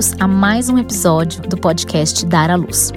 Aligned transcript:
bem-vindos 0.00 0.14
a 0.18 0.26
mais 0.26 0.70
um 0.70 0.78
episódio 0.78 1.42
do 1.42 1.58
podcast 1.58 2.24
Dar 2.24 2.50
à 2.50 2.56
Luz. 2.56 2.90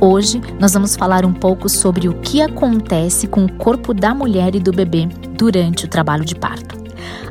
Hoje 0.00 0.40
nós 0.60 0.72
vamos 0.72 0.94
falar 0.94 1.24
um 1.24 1.32
pouco 1.32 1.68
sobre 1.68 2.08
o 2.08 2.14
que 2.20 2.40
acontece 2.40 3.26
com 3.26 3.44
o 3.44 3.52
corpo 3.54 3.92
da 3.92 4.14
mulher 4.14 4.54
e 4.54 4.60
do 4.60 4.70
bebê 4.70 5.06
durante 5.36 5.84
o 5.84 5.88
trabalho 5.88 6.24
de 6.24 6.36
parto. 6.36 6.76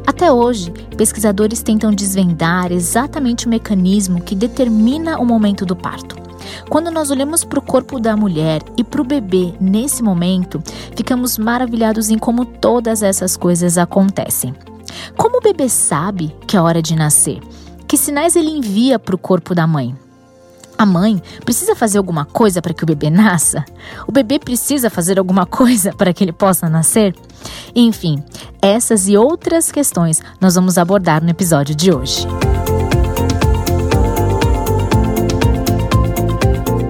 Até 0.05 0.29
hoje, 0.29 0.71
pesquisadores 0.97 1.64
tentam 1.64 1.91
desvendar 1.91 2.73
exatamente 2.73 3.46
o 3.46 3.50
mecanismo 3.50 4.21
que 4.21 4.36
determina 4.36 5.18
o 5.18 5.25
momento 5.25 5.65
do 5.65 5.75
parto. 5.75 6.18
Quando 6.68 6.92
nós 6.92 7.10
olhamos 7.10 7.46
para 7.46 7.60
o 7.60 7.65
corpo 7.65 8.01
da 8.01 8.18
mulher 8.18 8.61
e 8.75 8.83
para 8.83 9.01
o 9.01 9.05
bebê 9.05 9.54
nesse 9.57 10.04
momento, 10.04 10.61
ficamos 10.97 11.37
maravilhados 11.37 12.10
em 12.10 12.18
como 12.18 12.43
todas 12.43 13.01
essas 13.01 13.37
coisas 13.37 13.78
acontecem. 13.78 14.54
Como 15.15 15.37
o 15.37 15.42
bebê 15.42 15.69
sabe 15.69 16.36
que 16.46 16.57
é 16.57 16.61
hora 16.61 16.82
de 16.82 16.93
nascer? 16.93 17.39
Que 17.93 17.97
sinais 17.97 18.36
ele 18.36 18.50
envia 18.50 18.97
para 18.97 19.14
o 19.14 19.20
corpo 19.20 19.54
da 19.54 19.68
mãe? 19.68 19.96
A 20.75 20.84
mãe 20.84 21.21
precisa 21.46 21.75
fazer 21.75 22.00
alguma 22.00 22.25
coisa 22.25 22.60
para 22.60 22.74
que 22.74 22.84
o 22.84 22.88
bebê 22.88 23.11
nasça? 23.11 23.64
O 24.07 24.11
bebê 24.11 24.39
precisa 24.39 24.89
fazer 24.89 25.20
alguma 25.20 25.46
coisa 25.46 25.93
para 25.93 26.11
que 26.11 26.24
ele 26.24 26.34
possa 26.34 26.68
nascer? 26.68 27.15
Enfim, 27.75 28.24
essas 28.60 29.07
e 29.07 29.15
outras 29.15 29.71
questões 29.71 30.24
nós 30.42 30.56
vamos 30.56 30.79
abordar 30.79 31.24
no 31.24 31.29
episódio 31.29 31.75
de 31.75 31.93
hoje. 31.93 32.25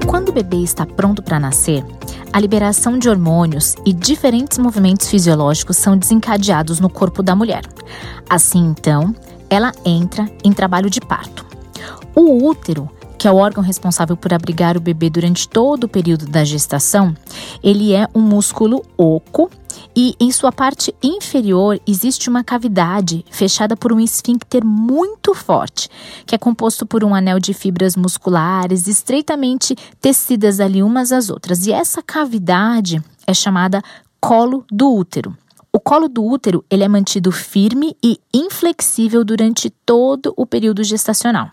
Quando 0.08 0.30
o 0.30 0.34
bebê 0.34 0.64
está 0.64 0.86
pronto 0.86 1.22
para 1.22 1.38
nascer, 1.38 1.84
a 2.32 2.40
liberação 2.40 2.98
de 2.98 3.10
hormônios 3.10 3.76
e 3.86 3.92
diferentes 3.92 4.58
movimentos 4.58 5.10
fisiológicos 5.10 5.76
são 5.76 5.98
desencadeados 5.98 6.80
no 6.80 6.90
corpo 6.90 7.22
da 7.22 7.36
mulher. 7.36 7.66
Assim, 8.30 8.68
então, 8.70 9.14
ela 9.50 9.72
entra 9.86 10.30
em 10.44 10.52
trabalho 10.52 10.90
de 10.90 11.00
parto. 11.00 11.46
O 12.16 12.48
útero, 12.48 12.90
que 13.18 13.28
é 13.28 13.32
o 13.32 13.38
órgão 13.38 13.64
responsável 13.64 14.18
por 14.18 14.34
abrigar 14.34 14.76
o 14.78 14.82
bebê 14.82 15.10
durante 15.10 15.48
todo 15.48 15.86
o 15.86 15.90
período 15.90 16.26
da 16.26 16.44
gestação, 16.44 17.16
ele 17.64 17.94
é 17.94 18.08
um 18.14 18.22
músculo 18.22 18.84
oco 18.98 19.50
e 19.96 20.16
em 20.20 20.32
sua 20.32 20.52
parte 20.52 20.94
inferior 21.02 21.80
existe 21.88 22.30
uma 22.30 22.44
cavidade 22.44 23.26
fechada 23.32 23.76
por 23.76 23.94
um 23.94 24.00
esfíncter 24.00 24.66
muito 24.66 25.34
forte, 25.34 25.90
que 26.26 26.36
é 26.36 26.38
composto 26.38 26.86
por 26.86 27.04
um 27.04 27.14
anel 27.14 27.40
de 27.40 27.54
fibras 27.54 27.96
musculares 27.96 28.88
estreitamente 28.88 29.76
tecidas 30.02 30.60
ali 30.60 30.82
umas 30.82 31.12
às 31.12 31.30
outras. 31.30 31.66
E 31.66 31.72
essa 31.72 32.02
cavidade 32.02 33.02
é 33.26 33.34
chamada 33.34 33.82
colo 34.20 34.66
do 34.72 34.94
útero. 34.94 35.36
Colo 35.84 36.08
do 36.08 36.24
útero 36.24 36.64
ele 36.70 36.84
é 36.84 36.88
mantido 36.88 37.30
firme 37.30 37.96
e 38.02 38.18
inflexível 38.34 39.24
durante 39.26 39.70
todo 39.86 40.34
o 40.38 40.46
período 40.46 40.82
gestacional. 40.82 41.52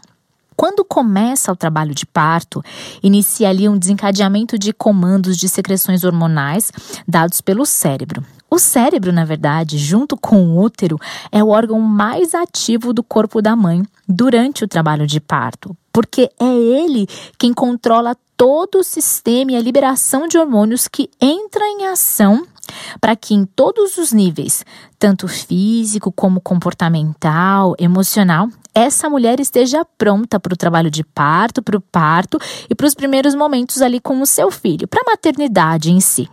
Quando 0.55 0.85
começa 0.85 1.51
o 1.51 1.57
trabalho 1.57 1.95
de 1.95 2.07
parto, 2.07 2.63
inicia 3.03 3.49
ali 3.49 3.69
um 3.69 3.79
desencadeamento 3.79 4.59
de 4.59 4.73
comandos 4.73 5.37
de 5.37 5.49
secreções 5.49 6.05
hormonais 6.05 6.71
dados 7.09 7.41
pelo 7.41 7.67
cérebro. 7.67 8.25
O 8.49 8.59
cérebro, 8.59 9.13
na 9.13 9.25
verdade, 9.25 9.79
junto 9.79 10.17
com 10.17 10.43
o 10.43 10.63
útero, 10.63 10.99
é 11.33 11.43
o 11.43 11.49
órgão 11.49 11.81
mais 11.81 12.35
ativo 12.35 12.93
do 12.93 13.03
corpo 13.03 13.41
da 13.41 13.57
mãe 13.57 13.83
durante 14.09 14.63
o 14.63 14.69
trabalho 14.69 15.07
de 15.07 15.19
parto, 15.19 15.77
porque 15.93 16.31
é 16.39 16.55
ele 16.55 17.07
quem 17.39 17.53
controla 17.53 18.17
todo 18.37 18.79
o 18.79 18.85
sistema 18.85 19.53
e 19.53 19.57
a 19.57 19.61
liberação 19.61 20.27
de 20.27 20.39
hormônios 20.39 20.89
que 20.89 21.11
entra 21.21 21.65
em 21.67 21.87
ação 21.87 22.47
para 23.01 23.17
que 23.17 23.35
em 23.35 23.45
todos 23.45 23.99
os 23.99 24.13
níveis, 24.13 24.65
tanto 24.99 25.27
físico 25.27 26.13
como 26.13 26.41
comportamental, 26.41 27.75
emocional, 27.79 28.49
essa 28.75 29.11
mulher 29.11 29.41
esteja 29.41 29.85
pronta 29.99 30.39
para 30.39 30.55
o 30.55 30.57
trabalho 30.57 30.91
de 30.91 31.03
parto, 31.03 31.63
para 31.63 31.77
o 31.77 31.81
parto 31.81 32.39
e 32.69 32.75
para 32.75 32.87
os 32.87 32.95
primeiros 32.95 33.35
momentos 33.35 33.83
ali 33.83 34.01
com 34.01 34.21
o 34.21 34.27
seu 34.27 34.51
filho, 34.51 34.87
para 34.87 35.03
a 35.05 35.11
maternidade 35.11 35.91
em 35.91 36.01
si. 36.01 36.29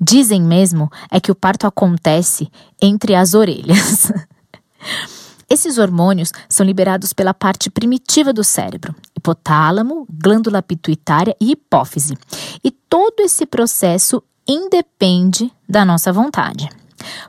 Dizem 0.00 0.42
mesmo 0.42 0.90
é 1.10 1.18
que 1.18 1.32
o 1.32 1.34
parto 1.34 1.66
acontece 1.66 2.50
entre 2.80 3.14
as 3.14 3.34
orelhas. 3.34 4.12
Esses 5.48 5.78
hormônios 5.78 6.32
são 6.48 6.64
liberados 6.64 7.12
pela 7.12 7.34
parte 7.34 7.70
primitiva 7.70 8.32
do 8.32 8.44
cérebro, 8.44 8.94
hipotálamo, 9.16 10.06
glândula 10.10 10.62
pituitária 10.62 11.36
e 11.40 11.52
hipófise. 11.52 12.16
E 12.62 12.70
todo 12.70 13.20
esse 13.20 13.46
processo 13.46 14.22
independe 14.46 15.52
da 15.68 15.84
nossa 15.84 16.12
vontade. 16.12 16.68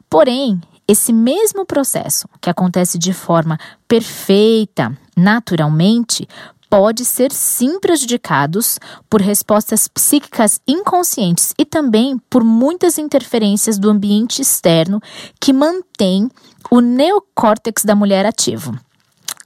Porém, 0.09 0.61
esse 0.87 1.11
mesmo 1.11 1.65
processo, 1.65 2.27
que 2.39 2.49
acontece 2.49 2.99
de 2.99 3.11
forma 3.11 3.57
perfeita, 3.87 4.95
naturalmente, 5.17 6.27
pode 6.69 7.05
ser 7.05 7.31
sim 7.31 7.79
prejudicados 7.79 8.79
por 9.09 9.21
respostas 9.21 9.87
psíquicas 9.87 10.59
inconscientes 10.67 11.53
e 11.57 11.65
também 11.65 12.17
por 12.29 12.43
muitas 12.43 12.97
interferências 12.97 13.77
do 13.77 13.89
ambiente 13.89 14.41
externo 14.41 15.01
que 15.39 15.53
mantém 15.53 16.29
o 16.69 16.79
neocórtex 16.79 17.83
da 17.83 17.95
mulher 17.95 18.25
ativo. 18.25 18.77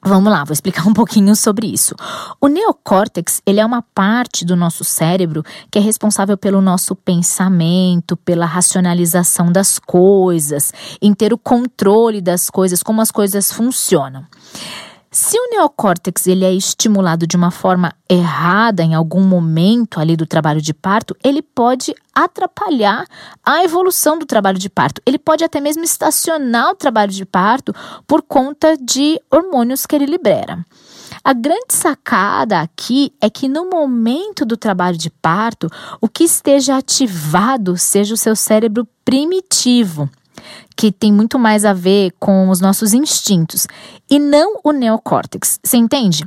Vamos 0.02 0.32
lá, 0.32 0.46
vou 0.46 0.54
explicar 0.54 0.88
um 0.88 0.94
pouquinho 0.94 1.36
sobre 1.36 1.68
isso. 1.68 1.94
O 2.40 2.48
neocórtex, 2.48 3.42
ele 3.46 3.60
é 3.60 3.66
uma 3.66 3.82
parte 3.82 4.46
do 4.46 4.56
nosso 4.56 4.84
cérebro 4.84 5.44
que 5.70 5.78
é 5.78 5.82
responsável 5.82 6.38
pelo 6.38 6.62
nosso 6.62 6.96
pensamento, 6.96 8.16
pela 8.16 8.46
racionalização 8.46 9.52
das 9.52 9.78
coisas, 9.78 10.74
em 11.02 11.14
ter 11.14 11.34
o 11.34 11.38
controle 11.38 12.22
das 12.22 12.50
coisas, 12.50 12.82
como 12.82 13.02
as 13.02 13.12
coisas 13.12 13.52
funcionam. 13.52 14.26
Se 15.12 15.36
o 15.40 15.50
neocórtex 15.50 16.28
ele 16.28 16.46
é 16.46 16.54
estimulado 16.54 17.26
de 17.26 17.36
uma 17.36 17.50
forma 17.50 17.92
errada 18.08 18.84
em 18.84 18.94
algum 18.94 19.24
momento 19.24 20.00
ali 20.00 20.16
do 20.16 20.28
trabalho 20.28 20.62
de 20.62 20.72
parto, 20.72 21.18
ele 21.24 21.42
pode 21.42 21.96
atrapalhar 22.14 23.08
a 23.44 23.64
evolução 23.64 24.20
do 24.20 24.26
trabalho 24.28 24.60
de 24.60 24.70
parto. 24.70 25.02
Ele 25.08 25.18
pode 25.18 25.44
até 25.44 25.60
mesmo 25.60 25.84
estacionar 25.84 26.70
o 26.70 26.76
trabalho 26.76 27.12
de 27.12 27.26
parto 27.26 27.74
por 28.06 28.22
conta 28.22 28.78
de 28.78 29.20
hormônios 29.32 29.88
que 29.88 29.96
ele 29.96 30.06
libera. 30.06 30.64
A 31.24 31.34
grande 31.34 31.74
sacada 31.74 32.60
aqui 32.60 33.12
é 33.20 33.32
que 33.32 33.50
no 33.50 33.68
momento 33.68 34.46
do 34.46 34.56
trabalho 34.56 34.98
de 34.98 35.10
parto, 35.10 35.68
o 36.00 36.08
que 36.08 36.24
esteja 36.24 36.78
ativado 36.78 37.76
seja 37.78 38.14
o 38.14 38.18
seu 38.18 38.36
cérebro 38.36 38.88
primitivo 39.04 40.08
que 40.76 40.92
tem 40.92 41.12
muito 41.12 41.38
mais 41.38 41.66
a 41.66 41.74
ver 41.74 42.12
com 42.20 42.50
os 42.50 42.60
nossos 42.62 42.94
instintos 42.94 43.68
e 44.10 44.20
não 44.20 44.60
o 44.64 44.72
neocórtex. 44.72 45.60
Você 45.64 45.78
entende? 45.78 46.26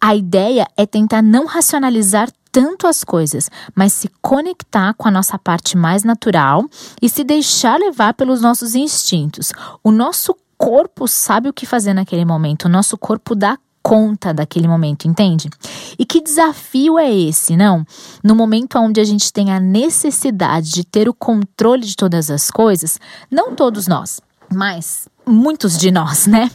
A 0.00 0.14
ideia 0.14 0.66
é 0.76 0.84
tentar 0.84 1.22
não 1.22 1.46
racionalizar 1.46 2.28
tanto 2.52 2.86
as 2.86 3.02
coisas, 3.02 3.50
mas 3.74 3.92
se 3.92 4.08
conectar 4.22 4.94
com 4.94 5.08
a 5.08 5.10
nossa 5.10 5.36
parte 5.38 5.76
mais 5.76 6.04
natural 6.04 6.64
e 7.02 7.08
se 7.08 7.24
deixar 7.24 7.80
levar 7.80 8.14
pelos 8.14 8.40
nossos 8.40 8.74
instintos. 8.74 9.52
O 9.82 9.90
nosso 9.90 10.36
corpo 10.56 11.08
sabe 11.08 11.48
o 11.48 11.52
que 11.52 11.66
fazer 11.66 11.94
naquele 11.94 12.24
momento, 12.24 12.66
o 12.66 12.68
nosso 12.68 12.96
corpo 12.96 13.34
dá 13.34 13.58
conta 13.84 14.32
daquele 14.32 14.66
momento, 14.66 15.06
entende? 15.06 15.50
E 15.98 16.06
que 16.06 16.22
desafio 16.22 16.98
é 16.98 17.14
esse, 17.14 17.54
não? 17.54 17.86
No 18.22 18.34
momento 18.34 18.78
onde 18.78 18.98
a 18.98 19.04
gente 19.04 19.30
tem 19.30 19.52
a 19.52 19.60
necessidade 19.60 20.70
de 20.70 20.84
ter 20.84 21.06
o 21.06 21.12
controle 21.12 21.84
de 21.84 21.94
todas 21.94 22.30
as 22.30 22.50
coisas, 22.50 22.98
não 23.30 23.54
todos 23.54 23.86
nós, 23.86 24.22
mas 24.50 25.06
muitos 25.26 25.78
de 25.78 25.90
nós, 25.90 26.26
né? 26.26 26.50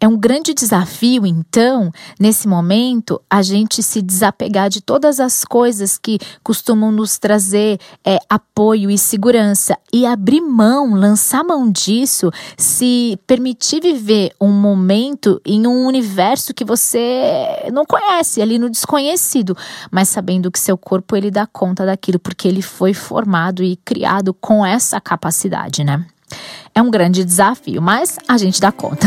É 0.00 0.06
um 0.06 0.16
grande 0.16 0.52
desafio, 0.52 1.26
então, 1.26 1.90
nesse 2.20 2.46
momento, 2.46 3.20
a 3.30 3.42
gente 3.42 3.82
se 3.82 4.02
desapegar 4.02 4.68
de 4.68 4.80
todas 4.80 5.20
as 5.20 5.44
coisas 5.44 5.96
que 5.96 6.18
costumam 6.42 6.92
nos 6.92 7.18
trazer 7.18 7.78
é, 8.04 8.18
apoio 8.28 8.90
e 8.90 8.98
segurança 8.98 9.76
e 9.92 10.04
abrir 10.04 10.40
mão, 10.40 10.94
lançar 10.94 11.42
mão 11.42 11.70
disso, 11.70 12.30
se 12.58 13.18
permitir 13.26 13.80
viver 13.80 14.32
um 14.40 14.52
momento 14.52 15.40
em 15.44 15.66
um 15.66 15.86
universo 15.86 16.52
que 16.52 16.64
você 16.64 17.68
não 17.72 17.86
conhece, 17.86 18.42
ali 18.42 18.58
no 18.58 18.68
desconhecido, 18.68 19.56
mas 19.90 20.08
sabendo 20.08 20.50
que 20.50 20.58
seu 20.58 20.76
corpo 20.76 21.16
ele 21.16 21.30
dá 21.30 21.46
conta 21.46 21.86
daquilo 21.86 22.18
porque 22.18 22.46
ele 22.48 22.62
foi 22.62 22.92
formado 22.92 23.62
e 23.62 23.76
criado 23.76 24.34
com 24.34 24.64
essa 24.64 25.00
capacidade, 25.00 25.84
né? 25.84 26.06
É 26.74 26.82
um 26.82 26.90
grande 26.90 27.24
desafio, 27.24 27.80
mas 27.80 28.18
a 28.28 28.36
gente 28.36 28.60
dá 28.60 28.70
conta. 28.70 29.06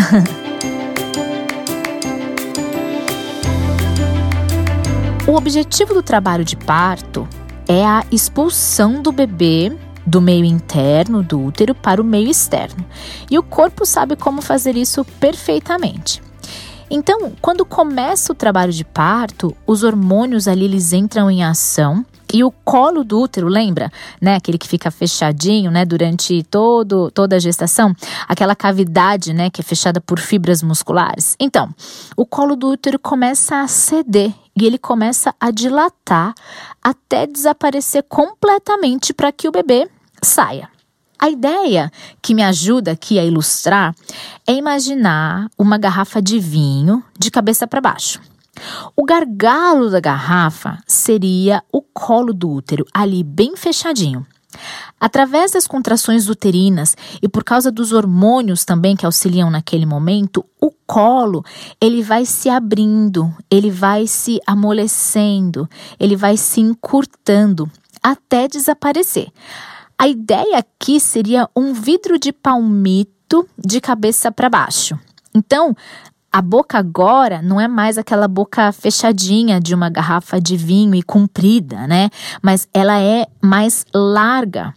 o 5.28 5.36
objetivo 5.36 5.94
do 5.94 6.02
trabalho 6.02 6.44
de 6.44 6.56
parto 6.56 7.28
é 7.68 7.86
a 7.86 8.04
expulsão 8.12 9.02
do 9.02 9.12
bebê 9.12 9.72
do 10.06 10.20
meio 10.20 10.44
interno 10.44 11.22
do 11.22 11.40
útero 11.40 11.76
para 11.76 12.02
o 12.02 12.04
meio 12.04 12.30
externo. 12.30 12.84
E 13.30 13.38
o 13.38 13.44
corpo 13.44 13.86
sabe 13.86 14.16
como 14.16 14.42
fazer 14.42 14.76
isso 14.76 15.06
perfeitamente. 15.20 16.22
Então, 16.90 17.32
quando 17.40 17.64
começa 17.64 18.32
o 18.32 18.36
trabalho 18.36 18.74
de 18.74 18.84
parto, 18.84 19.56
os 19.68 19.84
hormônios 19.84 20.48
ali 20.48 20.66
eles 20.66 20.92
entram 20.92 21.30
em 21.30 21.44
ação 21.44 22.04
E 22.32 22.44
o 22.44 22.52
colo 22.52 23.04
do 23.04 23.20
útero, 23.20 23.48
lembra? 23.48 23.92
Né? 24.22 24.36
Aquele 24.36 24.58
que 24.58 24.68
fica 24.68 24.92
fechadinho, 24.92 25.72
né? 25.72 25.84
Durante 25.84 26.44
todo, 26.44 27.10
toda 27.12 27.36
a 27.36 27.40
gestação. 27.40 27.96
Aquela 28.28 28.56
cavidade, 28.56 29.34
né? 29.34 29.50
Que 29.50 29.62
é 29.62 29.64
fechada 29.64 30.00
por 30.00 30.20
fibras 30.20 30.62
musculares. 30.62 31.36
Então, 31.40 31.74
o 32.16 32.26
colo 32.26 32.56
do 32.56 32.70
útero 32.70 33.00
começa 33.00 33.62
a 33.62 33.68
ceder 33.68 34.34
e 34.56 34.66
ele 34.66 34.78
começa 34.78 35.34
a 35.40 35.52
dilatar 35.52 36.34
até 36.82 37.26
desaparecer 37.26 38.04
completamente 38.04 39.14
para 39.14 39.32
que 39.32 39.48
o 39.48 39.52
bebê 39.52 39.90
saia. 40.22 40.70
A 41.18 41.30
ideia 41.30 41.92
que 42.22 42.34
me 42.34 42.44
ajuda 42.44 42.92
aqui 42.92 43.20
a 43.20 43.26
ilustrar 43.26 43.94
é 44.48 44.54
imaginar 44.54 45.50
uma 45.58 45.78
garrafa 45.78 46.22
de 46.22 46.40
vinho 46.40 47.04
de 47.18 47.30
cabeça 47.30 47.68
para 47.68 47.82
baixo. 47.82 48.22
O 48.96 49.04
gargalo 49.06 49.90
da 49.90 50.00
garrafa 50.00 50.78
seria 50.88 51.64
o 51.72 51.82
colo 51.82 52.34
do 52.34 52.50
útero, 52.50 52.86
ali 52.94 53.24
bem 53.24 53.56
fechadinho. 53.56 54.26
Através 55.00 55.52
das 55.52 55.68
contrações 55.68 56.28
uterinas 56.28 56.98
e 57.22 57.30
por 57.30 57.44
causa 57.44 57.72
dos 57.72 57.94
hormônios 57.94 58.66
também 58.66 58.96
que 58.96 59.06
auxiliam 59.06 59.50
naquele 59.50 59.86
momento, 59.86 60.46
o 60.60 60.72
colo 60.86 61.44
ele 61.80 62.02
vai 62.02 62.26
se 62.26 62.50
abrindo, 62.50 63.34
ele 63.50 63.72
vai 63.72 64.08
se 64.08 64.40
amolecendo, 64.46 65.70
ele 66.00 66.16
vai 66.16 66.36
se 66.36 66.60
encurtando 66.60 67.70
até 68.04 68.48
desaparecer. 68.48 69.32
A 69.98 70.08
ideia 70.08 70.58
aqui 70.58 71.00
seria 71.00 71.48
um 71.56 71.74
vidro 71.74 72.18
de 72.18 72.32
palmito 72.32 73.48
de 73.58 73.80
cabeça 73.80 74.32
para 74.32 74.50
baixo. 74.50 74.98
Então, 75.34 75.76
a 76.32 76.42
boca 76.42 76.78
agora 76.78 77.42
não 77.42 77.60
é 77.60 77.68
mais 77.68 77.98
aquela 77.98 78.28
boca 78.28 78.72
fechadinha 78.72 79.60
de 79.60 79.74
uma 79.74 79.90
garrafa 79.90 80.40
de 80.40 80.56
vinho 80.56 80.94
e 80.96 81.02
comprida, 81.02 81.88
né? 81.88 82.10
Mas 82.42 82.68
ela 82.74 83.00
é 83.00 83.26
mais 83.42 83.86
larga. 83.94 84.74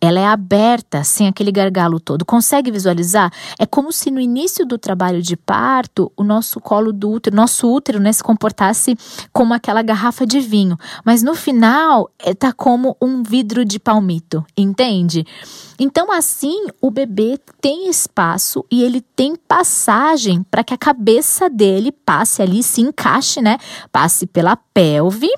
Ela 0.00 0.20
é 0.20 0.26
aberta, 0.26 1.04
sem 1.04 1.28
aquele 1.28 1.52
gargalo 1.52 1.98
todo. 1.98 2.24
Consegue 2.24 2.70
visualizar? 2.70 3.32
É 3.58 3.66
como 3.66 3.92
se 3.92 4.10
no 4.10 4.20
início 4.20 4.66
do 4.66 4.78
trabalho 4.78 5.22
de 5.22 5.36
parto, 5.36 6.10
o 6.16 6.24
nosso 6.24 6.60
colo 6.60 6.92
do 6.92 7.10
útero, 7.10 7.36
nosso 7.36 7.72
útero, 7.72 8.00
né, 8.00 8.12
se 8.12 8.22
comportasse 8.22 8.96
como 9.32 9.54
aquela 9.54 9.82
garrafa 9.82 10.26
de 10.26 10.40
vinho. 10.40 10.76
Mas 11.04 11.22
no 11.22 11.34
final, 11.34 12.10
está 12.24 12.48
é, 12.48 12.52
como 12.52 12.96
um 13.00 13.22
vidro 13.22 13.64
de 13.64 13.78
palmito, 13.78 14.44
entende? 14.56 15.24
Então, 15.78 16.10
assim, 16.10 16.66
o 16.80 16.90
bebê 16.90 17.38
tem 17.60 17.88
espaço 17.88 18.64
e 18.70 18.82
ele 18.82 19.00
tem 19.00 19.36
passagem 19.36 20.42
para 20.50 20.64
que 20.64 20.72
a 20.72 20.78
cabeça 20.78 21.50
dele 21.50 21.92
passe 21.92 22.40
ali, 22.40 22.62
se 22.62 22.80
encaixe, 22.80 23.42
né? 23.42 23.58
Passe 23.92 24.26
pela 24.26 24.56
pelve 24.56 25.28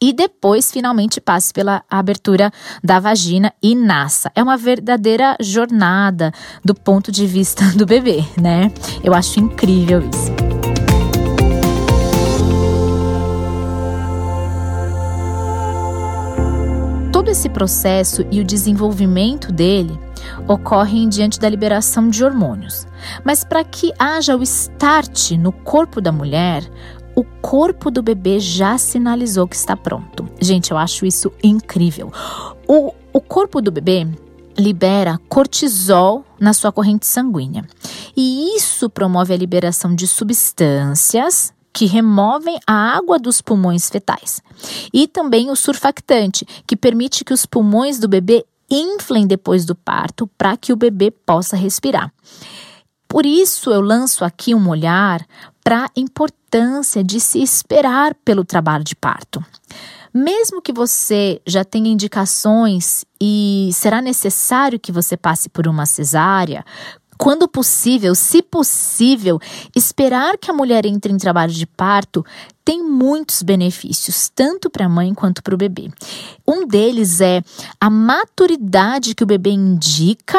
e 0.00 0.12
depois 0.12 0.70
finalmente 0.70 1.20
passe 1.20 1.52
pela 1.52 1.82
abertura 1.90 2.50
da 2.82 2.98
vagina 2.98 3.52
e 3.62 3.74
nasça. 3.74 4.30
É 4.34 4.42
uma 4.42 4.56
verdadeira 4.56 5.36
jornada 5.40 6.32
do 6.64 6.74
ponto 6.74 7.10
de 7.10 7.26
vista 7.26 7.64
do 7.76 7.86
bebê, 7.86 8.24
né? 8.40 8.70
Eu 9.02 9.14
acho 9.14 9.40
incrível 9.40 10.00
isso. 10.00 10.36
Todo 17.12 17.30
esse 17.30 17.48
processo 17.48 18.24
e 18.30 18.40
o 18.40 18.44
desenvolvimento 18.44 19.50
dele 19.50 19.98
ocorrem 20.46 21.08
diante 21.08 21.40
da 21.40 21.48
liberação 21.48 22.08
de 22.08 22.24
hormônios. 22.24 22.86
Mas 23.24 23.44
para 23.44 23.64
que 23.64 23.92
haja 23.98 24.36
o 24.36 24.42
start 24.42 25.32
no 25.32 25.52
corpo 25.52 26.00
da 26.00 26.12
mulher, 26.12 26.62
o 27.16 27.24
corpo 27.40 27.90
do 27.90 28.02
bebê 28.02 28.38
já 28.38 28.76
sinalizou 28.76 29.48
que 29.48 29.56
está 29.56 29.74
pronto. 29.74 30.28
Gente, 30.38 30.70
eu 30.70 30.76
acho 30.76 31.06
isso 31.06 31.32
incrível. 31.42 32.12
O, 32.68 32.92
o 33.10 33.20
corpo 33.20 33.62
do 33.62 33.72
bebê 33.72 34.06
libera 34.58 35.18
cortisol 35.28 36.24
na 36.38 36.52
sua 36.52 36.70
corrente 36.70 37.06
sanguínea. 37.06 37.66
E 38.14 38.54
isso 38.54 38.90
promove 38.90 39.32
a 39.32 39.36
liberação 39.36 39.94
de 39.94 40.06
substâncias 40.06 41.54
que 41.72 41.86
removem 41.86 42.58
a 42.66 42.96
água 42.96 43.18
dos 43.18 43.40
pulmões 43.40 43.88
fetais. 43.88 44.42
E 44.92 45.06
também 45.08 45.50
o 45.50 45.56
surfactante, 45.56 46.46
que 46.66 46.76
permite 46.76 47.24
que 47.24 47.32
os 47.32 47.44
pulmões 47.44 47.98
do 47.98 48.08
bebê 48.08 48.44
inflem 48.70 49.26
depois 49.26 49.64
do 49.64 49.74
parto 49.74 50.26
para 50.38 50.56
que 50.56 50.72
o 50.72 50.76
bebê 50.76 51.10
possa 51.10 51.56
respirar. 51.56 52.12
Por 53.08 53.24
isso 53.24 53.70
eu 53.70 53.80
lanço 53.80 54.24
aqui 54.24 54.54
um 54.54 54.68
olhar 54.68 55.24
para 55.62 55.86
a 55.86 55.90
importância 55.96 57.02
de 57.02 57.20
se 57.20 57.42
esperar 57.42 58.14
pelo 58.24 58.44
trabalho 58.44 58.84
de 58.84 58.94
parto. 58.94 59.44
Mesmo 60.12 60.62
que 60.62 60.72
você 60.72 61.40
já 61.46 61.64
tenha 61.64 61.90
indicações 61.90 63.04
e 63.20 63.70
será 63.72 64.00
necessário 64.00 64.80
que 64.80 64.90
você 64.90 65.16
passe 65.16 65.48
por 65.48 65.68
uma 65.68 65.84
cesárea, 65.84 66.64
quando 67.18 67.48
possível, 67.48 68.14
se 68.14 68.42
possível, 68.42 69.38
esperar 69.74 70.36
que 70.38 70.50
a 70.50 70.54
mulher 70.54 70.84
entre 70.86 71.12
em 71.12 71.16
trabalho 71.16 71.52
de 71.52 71.66
parto 71.66 72.24
tem 72.64 72.82
muitos 72.82 73.42
benefícios, 73.42 74.30
tanto 74.34 74.68
para 74.68 74.86
a 74.86 74.88
mãe 74.88 75.14
quanto 75.14 75.42
para 75.42 75.54
o 75.54 75.58
bebê. 75.58 75.90
Um 76.46 76.66
deles 76.66 77.20
é 77.20 77.42
a 77.80 77.88
maturidade 77.88 79.14
que 79.14 79.22
o 79.22 79.26
bebê 79.26 79.50
indica 79.50 80.38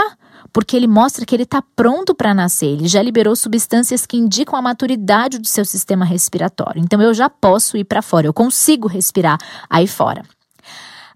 porque 0.57 0.75
ele 0.75 0.88
mostra 0.88 1.24
que 1.24 1.36
ele 1.36 1.44
está 1.44 1.62
pronto 1.75 2.15
para 2.15 2.33
nascer. 2.33 2.65
Ele 2.65 2.88
já 2.88 3.00
liberou 3.00 3.36
substâncias 3.36 4.07
que 4.07 4.18
indicam 4.18 4.57
a 4.57 4.62
maturidade 4.62 5.38
do 5.38 5.48
seu 5.48 5.63
sistema 5.63 6.04
respiratório. 6.04 6.81
Então 6.81 7.00
eu 7.00 7.13
já 7.13 7.30
posso 7.30 7.77
ir 7.77 7.83
para 7.83 8.01
fora, 8.01 8.25
eu 8.25 8.33
consigo 8.33 8.88
respirar 8.88 9.38
aí 9.69 9.86
fora. 9.86 10.24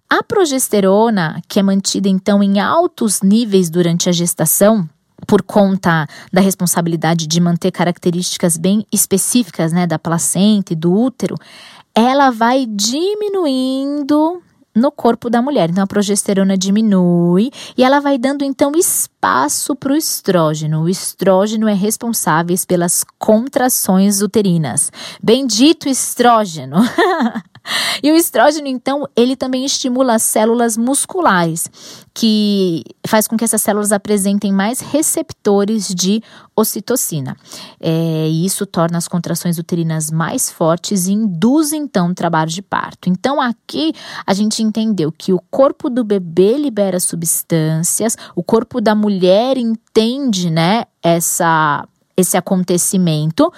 A 0.08 0.22
progesterona, 0.22 1.42
que 1.50 1.60
é 1.60 1.64
mantida 1.64 2.08
então 2.08 2.44
em 2.44 2.60
altos 2.60 3.24
níveis 3.24 3.68
durante 3.72 4.08
a 4.08 4.12
gestação, 4.12 4.88
por 5.26 5.42
conta 5.42 6.06
da 6.32 6.40
responsabilidade 6.40 7.26
de 7.26 7.42
manter 7.42 7.72
características 7.72 8.58
bem 8.58 8.86
específicas 8.94 9.74
né, 9.74 9.88
da 9.88 9.98
placenta 9.98 10.74
e 10.74 10.76
do 10.76 10.94
útero, 10.94 11.36
ela 11.96 12.30
vai 12.30 12.68
diminuindo 12.68 14.40
no 14.76 14.92
corpo 14.92 15.32
da 15.32 15.42
mulher. 15.42 15.72
Então 15.72 15.84
a 15.84 15.88
progesterona 15.88 16.56
diminui 16.56 17.50
e 17.76 17.84
ela 17.84 18.00
vai 18.00 18.20
dando 18.20 18.46
então 18.46 18.72
espaço 18.76 19.11
para 19.22 19.94
o 19.94 19.96
estrógeno. 19.96 20.82
O 20.82 20.90
estrógeno 20.90 21.68
é 21.68 21.74
responsável 21.74 22.56
pelas 22.68 23.06
contrações 23.20 24.22
uterinas. 24.22 24.92
Bendito 25.22 25.88
estrógeno! 25.88 26.78
E 28.02 28.12
o 28.12 28.16
estrógeno, 28.16 28.68
então, 28.68 29.08
ele 29.16 29.36
também 29.36 29.64
estimula 29.64 30.16
as 30.16 30.24
células 30.24 30.76
musculares, 30.76 31.70
que 32.14 32.84
faz 33.06 33.28
com 33.28 33.38
que 33.38 33.44
essas 33.44 33.62
células 33.62 33.92
apresentem 33.92 34.52
mais 34.52 34.80
receptores 34.80 35.88
de 35.88 36.22
ocitocina. 36.56 37.38
É, 37.80 38.28
e 38.28 38.46
isso 38.46 38.66
torna 38.66 38.98
as 38.98 39.08
contrações 39.08 39.58
uterinas 39.58 40.10
mais 40.10 40.50
fortes 40.50 41.08
e 41.08 41.14
induz, 41.14 41.72
então, 41.72 42.10
o 42.10 42.16
trabalho 42.16 42.50
de 42.50 42.62
parto. 42.62 43.08
Então, 43.08 43.40
aqui 43.40 43.94
a 44.26 44.34
gente 44.34 44.64
entendeu 44.64 45.12
que 45.12 45.32
o 45.32 45.40
corpo 45.52 45.90
do 45.90 46.04
bebê 46.04 46.58
libera 46.58 47.00
substâncias, 47.00 48.18
o 48.36 48.44
corpo 48.44 48.82
da 48.82 48.96
mulher 48.96 49.11
entende, 49.58 50.50
né, 50.50 50.86
essa 51.02 51.88
esse 52.16 52.38
acontecimento 52.38 53.52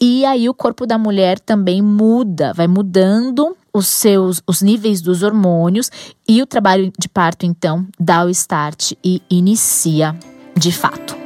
e 0.00 0.24
aí 0.24 0.48
o 0.48 0.54
corpo 0.54 0.86
da 0.86 0.98
mulher 0.98 1.38
também 1.38 1.80
muda, 1.80 2.52
vai 2.54 2.66
mudando 2.66 3.56
os 3.72 3.86
seus 3.86 4.42
os 4.46 4.62
níveis 4.62 5.00
dos 5.00 5.22
hormônios 5.22 5.90
e 6.28 6.42
o 6.42 6.46
trabalho 6.46 6.92
de 6.98 7.08
parto 7.08 7.46
então 7.46 7.86
dá 7.98 8.24
o 8.24 8.30
start 8.30 8.92
e 9.04 9.22
inicia 9.30 10.14
de 10.56 10.72
fato. 10.72 11.20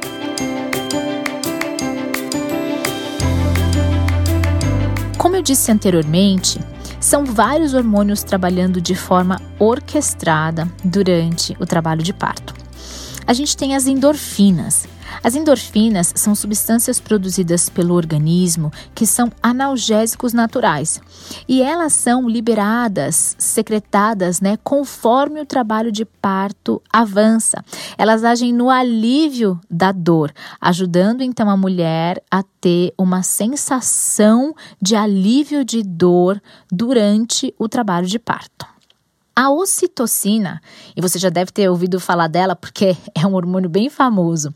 Como 5.17 5.35
eu 5.35 5.41
disse 5.41 5.71
anteriormente, 5.71 6.59
são 6.99 7.25
vários 7.25 7.73
hormônios 7.73 8.23
trabalhando 8.23 8.81
de 8.81 8.93
forma 8.93 9.41
orquestrada 9.59 10.67
durante 10.83 11.55
o 11.59 11.65
trabalho 11.65 12.03
de 12.03 12.13
parto. 12.13 12.64
A 13.27 13.33
gente 13.33 13.57
tem 13.57 13.75
as 13.75 13.87
endorfinas, 13.87 14.87
as 15.23 15.35
endorfinas 15.35 16.13
são 16.15 16.35
substâncias 16.35 16.99
produzidas 16.99 17.69
pelo 17.69 17.95
organismo 17.95 18.71
que 18.93 19.05
são 19.05 19.31
analgésicos 19.41 20.33
naturais 20.33 21.01
e 21.47 21.61
elas 21.61 21.93
são 21.93 22.29
liberadas, 22.29 23.35
secretadas, 23.39 24.41
né, 24.41 24.57
conforme 24.63 25.41
o 25.41 25.45
trabalho 25.45 25.91
de 25.91 26.05
parto 26.05 26.81
avança. 26.91 27.63
Elas 27.97 28.23
agem 28.23 28.53
no 28.53 28.69
alívio 28.69 29.59
da 29.69 29.91
dor, 29.91 30.31
ajudando 30.61 31.21
então 31.21 31.49
a 31.49 31.57
mulher 31.57 32.21
a 32.29 32.43
ter 32.61 32.93
uma 32.97 33.23
sensação 33.23 34.53
de 34.81 34.95
alívio 34.95 35.65
de 35.65 35.81
dor 35.81 36.41
durante 36.71 37.53
o 37.57 37.67
trabalho 37.67 38.07
de 38.07 38.19
parto. 38.19 38.74
A 39.37 39.49
ocitocina, 39.49 40.61
e 40.95 41.01
você 41.01 41.19
já 41.19 41.29
deve 41.29 41.51
ter 41.51 41.69
ouvido 41.69 41.99
falar 41.99 42.27
dela 42.27 42.55
porque 42.55 42.95
é 43.13 43.27
um 43.27 43.33
hormônio 43.33 43.69
bem 43.69 43.89
famoso. 43.89 44.53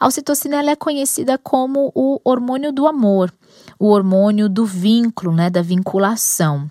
A 0.00 0.06
ocitocina 0.06 0.56
ela 0.56 0.70
é 0.70 0.76
conhecida 0.76 1.36
como 1.36 1.92
o 1.94 2.18
hormônio 2.24 2.72
do 2.72 2.86
amor, 2.86 3.30
o 3.78 3.88
hormônio 3.88 4.48
do 4.48 4.64
vínculo, 4.64 5.30
né, 5.30 5.50
da 5.50 5.60
vinculação. 5.60 6.70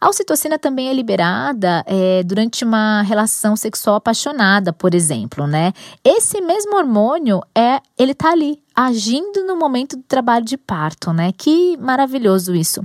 A 0.00 0.08
ocitocina 0.08 0.56
também 0.56 0.88
é 0.88 0.92
liberada 0.92 1.82
é, 1.86 2.22
durante 2.22 2.64
uma 2.64 3.02
relação 3.02 3.56
sexual 3.56 3.96
apaixonada, 3.96 4.72
por 4.72 4.94
exemplo, 4.94 5.46
né? 5.46 5.72
Esse 6.04 6.40
mesmo 6.40 6.76
hormônio 6.76 7.40
é, 7.56 7.80
ele 7.98 8.14
tá 8.14 8.30
ali 8.30 8.62
agindo 8.74 9.44
no 9.46 9.56
momento 9.56 9.96
do 9.96 10.02
trabalho 10.02 10.44
de 10.44 10.56
parto, 10.56 11.12
né? 11.12 11.32
Que 11.32 11.76
maravilhoso 11.78 12.54
isso. 12.54 12.82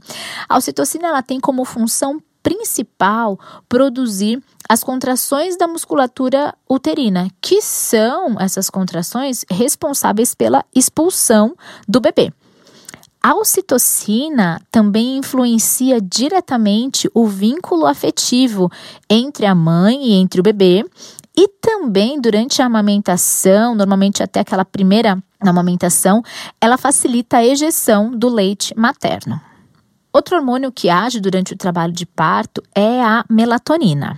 A 0.48 0.58
ocitocina 0.58 1.10
ela 1.10 1.22
tem 1.22 1.40
como 1.40 1.66
função 1.66 2.22
principal 2.42 3.40
produzir 3.68 4.42
as 4.68 4.84
contrações 4.84 5.58
da 5.58 5.68
musculatura 5.68 6.54
uterina, 6.70 7.28
que 7.42 7.62
são 7.62 8.40
essas 8.40 8.70
contrações 8.70 9.46
responsáveis 9.50 10.36
pela 10.36 10.64
expulsão 10.76 11.56
do 11.88 12.00
bebê. 12.00 12.32
A 13.22 13.36
ocitocina 13.36 14.62
também 14.72 15.18
influencia 15.18 16.00
diretamente 16.00 17.10
o 17.14 17.28
vínculo 17.28 17.86
afetivo 17.86 18.72
entre 19.10 19.46
a 19.46 19.54
mãe 19.54 20.06
e 20.06 20.14
entre 20.14 20.40
o 20.40 20.44
bebê, 20.44 20.86
e 21.36 21.48
também 21.62 22.20
durante 22.20 22.62
a 22.62 22.66
amamentação, 22.66 23.76
normalmente 23.76 24.24
até 24.24 24.40
aquela 24.40 24.64
primeira 24.64 25.22
amamentação, 25.40 26.22
ela 26.60 26.78
facilita 26.78 27.38
a 27.38 27.46
ejeção 27.46 28.12
do 28.12 28.30
leite 28.30 28.74
materno. 28.78 29.49
Outro 30.12 30.36
hormônio 30.38 30.72
que 30.72 30.90
age 30.90 31.20
durante 31.20 31.54
o 31.54 31.58
trabalho 31.58 31.94
de 31.94 32.06
parto 32.06 32.64
é 32.74 33.02
a 33.02 33.24
melatonina. 33.30 34.18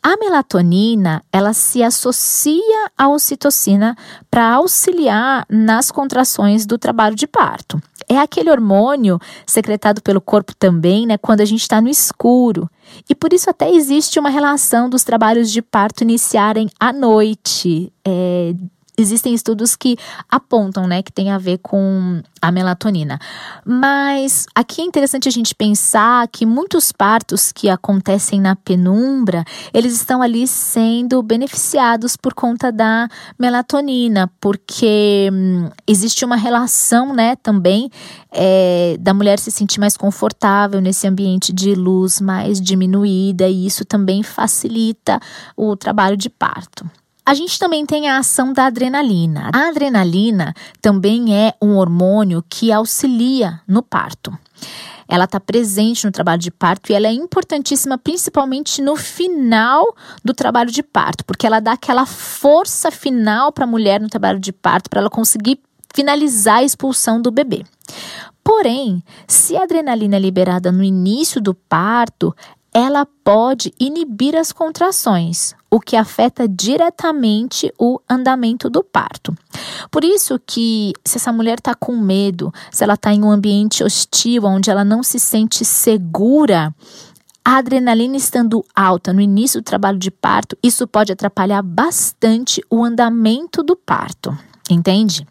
A 0.00 0.16
melatonina, 0.16 1.22
ela 1.32 1.52
se 1.52 1.82
associa 1.82 2.90
à 2.96 3.08
ocitocina 3.08 3.96
para 4.30 4.54
auxiliar 4.54 5.44
nas 5.48 5.90
contrações 5.90 6.64
do 6.64 6.78
trabalho 6.78 7.16
de 7.16 7.26
parto. 7.26 7.82
É 8.08 8.18
aquele 8.18 8.50
hormônio 8.50 9.18
secretado 9.44 10.00
pelo 10.00 10.20
corpo 10.20 10.54
também, 10.54 11.06
né, 11.06 11.18
quando 11.18 11.40
a 11.40 11.44
gente 11.44 11.62
está 11.62 11.80
no 11.80 11.88
escuro. 11.88 12.70
E 13.08 13.14
por 13.14 13.32
isso 13.32 13.50
até 13.50 13.70
existe 13.70 14.18
uma 14.18 14.30
relação 14.30 14.88
dos 14.88 15.02
trabalhos 15.02 15.50
de 15.50 15.60
parto 15.60 16.02
iniciarem 16.02 16.68
à 16.78 16.92
noite. 16.92 17.92
É, 18.04 18.54
existem 18.96 19.32
estudos 19.32 19.74
que 19.74 19.96
apontam, 20.30 20.86
né, 20.86 21.02
que 21.02 21.12
tem 21.12 21.30
a 21.30 21.38
ver 21.38 21.58
com 21.58 22.22
a 22.40 22.52
melatonina. 22.52 23.18
Mas 23.64 24.46
aqui 24.54 24.82
é 24.82 24.84
interessante 24.84 25.28
a 25.28 25.32
gente 25.32 25.54
pensar 25.54 26.28
que 26.28 26.44
muitos 26.44 26.92
partos 26.92 27.52
que 27.52 27.70
acontecem 27.70 28.40
na 28.40 28.54
penumbra, 28.54 29.44
eles 29.72 29.94
estão 29.94 30.20
ali 30.20 30.46
sendo 30.46 31.22
beneficiados 31.22 32.16
por 32.16 32.34
conta 32.34 32.70
da 32.70 33.08
melatonina, 33.38 34.30
porque 34.40 35.30
hum, 35.32 35.70
existe 35.86 36.24
uma 36.24 36.36
relação, 36.36 37.14
né, 37.14 37.36
também 37.36 37.90
é, 38.30 38.96
da 39.00 39.14
mulher 39.14 39.38
se 39.38 39.50
sentir 39.50 39.80
mais 39.80 39.96
confortável 39.96 40.80
nesse 40.80 41.06
ambiente 41.06 41.52
de 41.52 41.74
luz 41.74 42.20
mais 42.20 42.60
diminuída 42.60 43.48
e 43.48 43.66
isso 43.66 43.84
também 43.84 44.22
facilita 44.22 45.18
o 45.56 45.76
trabalho 45.76 46.16
de 46.16 46.28
parto. 46.28 46.84
A 47.24 47.34
gente 47.34 47.56
também 47.56 47.86
tem 47.86 48.08
a 48.08 48.18
ação 48.18 48.52
da 48.52 48.66
adrenalina. 48.66 49.48
A 49.54 49.68
adrenalina 49.68 50.52
também 50.80 51.36
é 51.36 51.54
um 51.62 51.76
hormônio 51.76 52.44
que 52.48 52.72
auxilia 52.72 53.60
no 53.66 53.80
parto. 53.80 54.36
Ela 55.06 55.24
está 55.24 55.38
presente 55.38 56.04
no 56.04 56.10
trabalho 56.10 56.40
de 56.40 56.50
parto 56.50 56.90
e 56.90 56.94
ela 56.94 57.06
é 57.06 57.12
importantíssima 57.12 57.96
principalmente 57.96 58.82
no 58.82 58.96
final 58.96 59.84
do 60.24 60.34
trabalho 60.34 60.70
de 60.70 60.82
parto, 60.82 61.24
porque 61.24 61.46
ela 61.46 61.60
dá 61.60 61.72
aquela 61.72 62.06
força 62.06 62.90
final 62.90 63.52
para 63.52 63.64
a 63.64 63.68
mulher 63.68 64.00
no 64.00 64.08
trabalho 64.08 64.40
de 64.40 64.52
parto 64.52 64.90
para 64.90 65.00
ela 65.00 65.10
conseguir 65.10 65.60
finalizar 65.94 66.58
a 66.58 66.64
expulsão 66.64 67.20
do 67.20 67.30
bebê. 67.30 67.64
Porém, 68.42 69.02
se 69.28 69.56
a 69.56 69.62
adrenalina 69.62 70.16
é 70.16 70.18
liberada 70.18 70.72
no 70.72 70.82
início 70.82 71.40
do 71.40 71.54
parto, 71.54 72.34
ela 72.74 73.06
pode 73.22 73.72
inibir 73.78 74.34
as 74.34 74.50
contrações, 74.50 75.54
o 75.70 75.78
que 75.78 75.94
afeta 75.94 76.48
diretamente 76.48 77.72
o 77.78 78.00
andamento 78.08 78.70
do 78.70 78.82
parto. 78.82 79.36
Por 79.90 80.02
isso 80.02 80.40
que 80.46 80.92
se 81.04 81.18
essa 81.18 81.32
mulher 81.32 81.58
está 81.58 81.74
com 81.74 81.96
medo, 81.96 82.52
se 82.70 82.82
ela 82.82 82.94
está 82.94 83.12
em 83.12 83.22
um 83.22 83.30
ambiente 83.30 83.84
hostil, 83.84 84.44
onde 84.44 84.70
ela 84.70 84.84
não 84.84 85.02
se 85.02 85.18
sente 85.18 85.64
segura, 85.64 86.74
a 87.44 87.56
adrenalina 87.56 88.16
estando 88.16 88.64
alta 88.74 89.12
no 89.12 89.20
início 89.20 89.60
do 89.60 89.64
trabalho 89.64 89.98
de 89.98 90.10
parto, 90.10 90.56
isso 90.62 90.86
pode 90.86 91.12
atrapalhar 91.12 91.62
bastante 91.62 92.62
o 92.70 92.82
andamento 92.82 93.62
do 93.62 93.76
parto, 93.76 94.36
entende? 94.70 95.26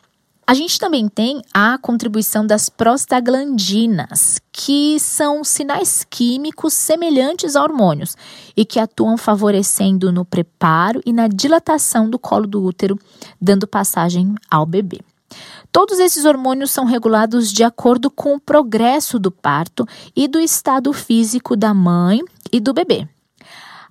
A 0.52 0.54
gente 0.54 0.78
também 0.78 1.08
tem 1.08 1.42
a 1.54 1.78
contribuição 1.78 2.46
das 2.46 2.68
prostaglandinas, 2.68 4.38
que 4.52 5.00
são 5.00 5.46
sinais 5.46 6.06
químicos 6.10 6.74
semelhantes 6.74 7.56
a 7.56 7.64
hormônios 7.64 8.18
e 8.54 8.66
que 8.66 8.78
atuam 8.78 9.16
favorecendo 9.16 10.12
no 10.12 10.26
preparo 10.26 11.02
e 11.06 11.14
na 11.14 11.30
dilatação 11.30 12.10
do 12.10 12.20
colo 12.20 12.46
do 12.46 12.62
útero, 12.62 13.00
dando 13.40 13.66
passagem 13.66 14.36
ao 14.50 14.66
bebê. 14.66 15.00
Todos 15.72 16.00
esses 16.00 16.26
hormônios 16.26 16.70
são 16.70 16.84
regulados 16.84 17.50
de 17.50 17.64
acordo 17.64 18.12
com 18.12 18.36
o 18.36 18.40
progresso 18.42 19.18
do 19.18 19.32
parto 19.32 19.88
e 20.14 20.28
do 20.28 20.38
estado 20.38 20.92
físico 20.92 21.56
da 21.56 21.74
mãe 21.74 22.20
e 22.52 22.60
do 22.60 22.74
bebê. 22.74 23.08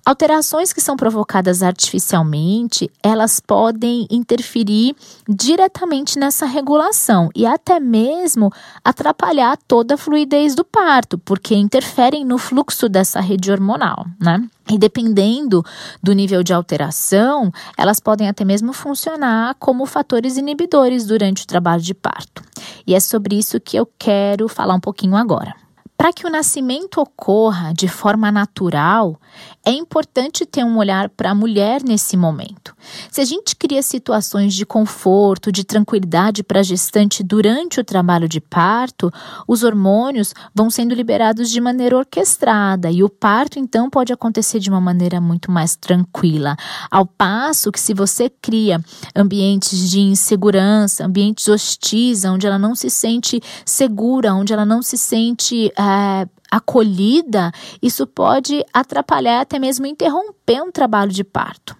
Alterações 0.03 0.73
que 0.73 0.81
são 0.81 0.97
provocadas 0.97 1.61
artificialmente, 1.61 2.89
elas 3.03 3.39
podem 3.39 4.07
interferir 4.09 4.95
diretamente 5.29 6.17
nessa 6.17 6.45
regulação 6.47 7.29
e 7.35 7.45
até 7.45 7.79
mesmo 7.79 8.51
atrapalhar 8.83 9.55
toda 9.67 9.93
a 9.93 9.97
fluidez 9.97 10.55
do 10.55 10.65
parto, 10.65 11.19
porque 11.19 11.53
interferem 11.53 12.25
no 12.25 12.39
fluxo 12.39 12.89
dessa 12.89 13.21
rede 13.21 13.51
hormonal, 13.51 14.07
né? 14.19 14.43
E 14.71 14.77
dependendo 14.77 15.63
do 16.01 16.13
nível 16.13 16.41
de 16.41 16.53
alteração, 16.53 17.51
elas 17.77 17.99
podem 17.99 18.27
até 18.27 18.43
mesmo 18.43 18.73
funcionar 18.73 19.55
como 19.59 19.85
fatores 19.85 20.35
inibidores 20.35 21.05
durante 21.05 21.43
o 21.43 21.47
trabalho 21.47 21.81
de 21.81 21.93
parto. 21.93 22.41
E 22.87 22.95
é 22.95 22.99
sobre 22.99 23.37
isso 23.37 23.59
que 23.59 23.77
eu 23.77 23.87
quero 23.99 24.47
falar 24.47 24.73
um 24.73 24.79
pouquinho 24.79 25.15
agora. 25.15 25.60
Para 26.01 26.11
que 26.11 26.25
o 26.25 26.31
nascimento 26.31 26.99
ocorra 26.99 27.75
de 27.75 27.87
forma 27.87 28.31
natural, 28.31 29.21
é 29.63 29.71
importante 29.71 30.47
ter 30.47 30.63
um 30.63 30.79
olhar 30.79 31.09
para 31.09 31.29
a 31.29 31.35
mulher 31.35 31.83
nesse 31.83 32.17
momento. 32.17 32.75
Se 33.11 33.21
a 33.21 33.23
gente 33.23 33.55
cria 33.55 33.83
situações 33.83 34.55
de 34.55 34.65
conforto, 34.65 35.51
de 35.51 35.63
tranquilidade 35.63 36.41
para 36.41 36.61
a 36.61 36.63
gestante 36.63 37.21
durante 37.21 37.79
o 37.79 37.83
trabalho 37.83 38.27
de 38.27 38.41
parto, 38.41 39.13
os 39.47 39.61
hormônios 39.61 40.33
vão 40.55 40.71
sendo 40.71 40.95
liberados 40.95 41.51
de 41.51 41.61
maneira 41.61 41.95
orquestrada 41.95 42.89
e 42.89 43.03
o 43.03 43.09
parto 43.09 43.59
então 43.59 43.87
pode 43.87 44.11
acontecer 44.11 44.57
de 44.57 44.71
uma 44.71 44.81
maneira 44.81 45.21
muito 45.21 45.51
mais 45.51 45.75
tranquila. 45.75 46.55
Ao 46.89 47.05
passo 47.05 47.71
que 47.71 47.79
se 47.79 47.93
você 47.93 48.27
cria 48.27 48.83
ambientes 49.15 49.87
de 49.91 49.99
insegurança, 49.99 51.05
ambientes 51.05 51.47
hostis, 51.47 52.25
onde 52.25 52.47
ela 52.47 52.57
não 52.57 52.73
se 52.73 52.89
sente 52.89 53.39
segura, 53.63 54.33
onde 54.33 54.51
ela 54.51 54.65
não 54.65 54.81
se 54.81 54.97
sente 54.97 55.71
uh, 55.77 55.90
é, 55.91 56.27
acolhida, 56.49 57.51
isso 57.81 58.07
pode 58.07 58.63
atrapalhar 58.73 59.41
até 59.41 59.59
mesmo 59.59 59.85
interromper 59.85 60.61
um 60.61 60.71
trabalho 60.71 61.11
de 61.11 61.23
parto. 61.23 61.75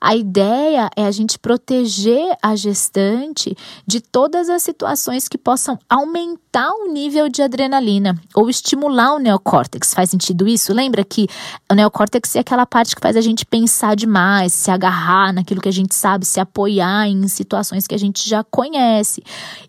A 0.00 0.14
ideia 0.14 0.90
é 0.96 1.04
a 1.04 1.10
gente 1.10 1.38
proteger 1.38 2.36
a 2.42 2.54
gestante 2.56 3.56
de 3.86 4.00
todas 4.00 4.48
as 4.48 4.62
situações 4.62 5.28
que 5.28 5.38
possam 5.38 5.78
aumentar 5.88 6.70
o 6.70 6.92
nível 6.92 7.28
de 7.28 7.42
adrenalina 7.42 8.20
ou 8.34 8.48
estimular 8.48 9.14
o 9.14 9.18
neocórtex. 9.18 9.94
Faz 9.94 10.10
sentido 10.10 10.46
isso? 10.46 10.72
Lembra 10.72 11.04
que 11.04 11.26
o 11.70 11.74
neocórtex 11.74 12.36
é 12.36 12.40
aquela 12.40 12.66
parte 12.66 12.94
que 12.94 13.02
faz 13.02 13.16
a 13.16 13.20
gente 13.20 13.44
pensar 13.44 13.96
demais, 13.96 14.52
se 14.52 14.70
agarrar 14.70 15.32
naquilo 15.32 15.60
que 15.60 15.68
a 15.68 15.72
gente 15.72 15.94
sabe, 15.94 16.24
se 16.24 16.38
apoiar 16.38 17.08
em 17.08 17.26
situações 17.28 17.86
que 17.86 17.94
a 17.94 17.98
gente 17.98 18.28
já 18.28 18.44
conhece. 18.44 19.22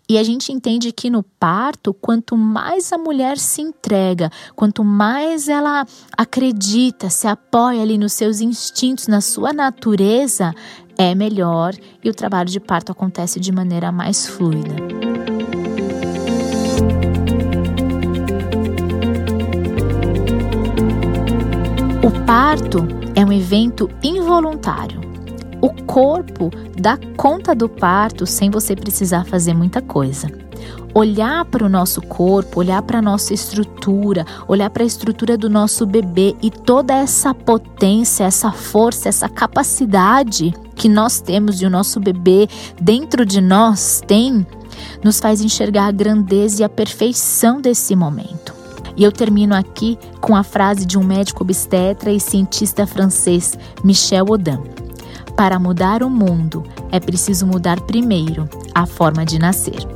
E 0.08 0.18
a 0.18 0.22
gente 0.22 0.52
entende 0.52 0.92
que 0.92 1.10
no 1.10 1.22
parto, 1.22 1.92
quanto 1.92 2.36
mais 2.36 2.92
a 2.92 2.98
mulher 2.98 3.38
se 3.38 3.60
entrega, 3.60 4.30
quanto 4.54 4.84
mais 4.84 5.48
ela 5.48 5.84
acredita, 6.16 7.10
se 7.10 7.26
apoia 7.26 7.82
ali 7.82 7.98
nos 7.98 8.12
seus 8.12 8.40
instintos, 8.40 9.08
na 9.08 9.20
sua 9.20 9.52
natureza, 9.52 9.85
é 10.96 11.14
melhor 11.14 11.74
e 12.02 12.08
o 12.08 12.14
trabalho 12.14 12.48
de 12.48 12.58
parto 12.58 12.92
acontece 12.92 13.38
de 13.38 13.52
maneira 13.52 13.92
mais 13.92 14.26
fluida. 14.26 14.74
O 22.02 22.26
parto 22.26 22.86
é 23.14 23.24
um 23.24 23.32
evento 23.32 23.90
involuntário 24.02 25.06
o 25.60 25.70
corpo 25.84 26.50
dá 26.78 26.98
conta 27.16 27.54
do 27.54 27.68
parto 27.68 28.26
sem 28.26 28.50
você 28.50 28.76
precisar 28.76 29.24
fazer 29.24 29.54
muita 29.54 29.80
coisa. 29.82 30.45
Olhar 30.94 31.44
para 31.44 31.64
o 31.64 31.68
nosso 31.68 32.00
corpo, 32.00 32.60
olhar 32.60 32.80
para 32.80 33.00
a 33.00 33.02
nossa 33.02 33.34
estrutura, 33.34 34.24
olhar 34.48 34.70
para 34.70 34.82
a 34.82 34.86
estrutura 34.86 35.36
do 35.36 35.50
nosso 35.50 35.84
bebê 35.84 36.34
e 36.40 36.50
toda 36.50 36.94
essa 36.94 37.34
potência, 37.34 38.24
essa 38.24 38.50
força, 38.50 39.08
essa 39.08 39.28
capacidade 39.28 40.54
que 40.74 40.88
nós 40.88 41.20
temos 41.20 41.60
e 41.60 41.66
o 41.66 41.70
nosso 41.70 42.00
bebê 42.00 42.48
dentro 42.80 43.26
de 43.26 43.40
nós 43.40 44.02
tem, 44.06 44.46
nos 45.04 45.20
faz 45.20 45.42
enxergar 45.42 45.86
a 45.86 45.92
grandeza 45.92 46.62
e 46.62 46.64
a 46.64 46.68
perfeição 46.68 47.60
desse 47.60 47.94
momento. 47.94 48.54
E 48.96 49.04
eu 49.04 49.12
termino 49.12 49.54
aqui 49.54 49.98
com 50.20 50.34
a 50.34 50.42
frase 50.42 50.86
de 50.86 50.96
um 50.96 51.04
médico 51.04 51.42
obstetra 51.42 52.10
e 52.10 52.18
cientista 52.18 52.86
francês, 52.86 53.58
Michel 53.84 54.26
Audin. 54.30 54.58
Para 55.36 55.58
mudar 55.58 56.02
o 56.02 56.08
mundo, 56.08 56.64
é 56.90 56.98
preciso 56.98 57.46
mudar 57.46 57.78
primeiro 57.82 58.48
a 58.74 58.86
forma 58.86 59.26
de 59.26 59.38
nascer. 59.38 59.95